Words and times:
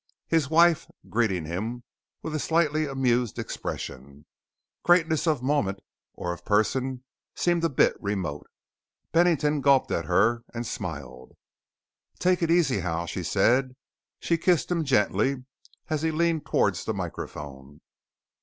His 0.27 0.49
wife, 0.49 0.87
greeting 1.11 1.45
him 1.45 1.83
with 2.23 2.33
a 2.33 2.39
slightly 2.39 2.87
amused 2.87 3.37
expression. 3.37 4.25
Greatness, 4.81 5.27
of 5.27 5.43
moment 5.43 5.79
or 6.15 6.33
of 6.33 6.43
person 6.43 7.03
seemed 7.35 7.63
a 7.63 7.69
bit 7.69 7.97
remote. 8.01 8.47
Bennington 9.11 9.61
gulped 9.61 9.91
at 9.91 10.05
her 10.05 10.43
and 10.55 10.65
smiled. 10.65 11.37
"Take 12.17 12.41
it 12.41 12.49
easy 12.49 12.79
Hal," 12.79 13.05
she 13.05 13.21
said. 13.21 13.75
She 14.19 14.39
kissed 14.39 14.71
him 14.71 14.85
gently 14.85 15.45
as 15.87 16.01
he 16.01 16.09
leaned 16.09 16.47
towards 16.47 16.83
the 16.85 16.95
microphone. 16.95 17.81